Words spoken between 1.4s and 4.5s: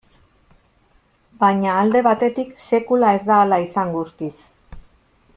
Baina alde batetik, sekula ez da hala izan guztiz.